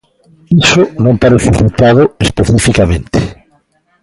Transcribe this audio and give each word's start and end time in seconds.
Iso 0.63 0.81
non 1.03 1.13
aparece 1.17 1.49
citado 1.59 2.03
especificamente. 2.27 3.19